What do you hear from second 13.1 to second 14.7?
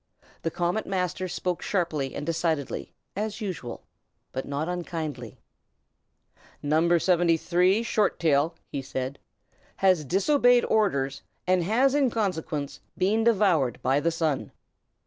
devoured by the Sun."